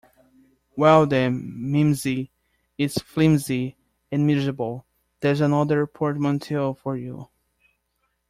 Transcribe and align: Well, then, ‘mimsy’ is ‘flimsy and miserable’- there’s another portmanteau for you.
Well, 0.75 1.05
then, 1.05 1.53
‘mimsy’ 1.55 2.31
is 2.75 2.95
‘flimsy 2.95 3.75
and 4.11 4.25
miserable’- 4.25 4.87
there’s 5.19 5.41
another 5.41 5.85
portmanteau 5.85 6.73
for 6.73 6.97
you. 6.97 7.29